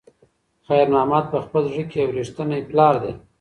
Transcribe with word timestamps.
خیر 0.67 0.85
محمد 0.93 1.25
په 1.31 1.37
خپل 1.45 1.61
زړه 1.71 1.83
کې 1.89 1.97
یو 2.03 2.15
رښتینی 2.19 2.61
پلار 2.69 2.95
دی. 3.03 3.13